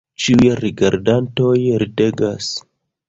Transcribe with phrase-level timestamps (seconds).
[0.23, 1.53] Ĉiuj rigardantoj
[1.85, 2.51] ridegas.